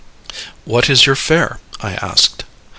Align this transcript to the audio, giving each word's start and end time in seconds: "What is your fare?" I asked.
"What 0.65 0.89
is 0.89 1.05
your 1.05 1.15
fare?" 1.15 1.59
I 1.79 1.93
asked. 1.93 2.43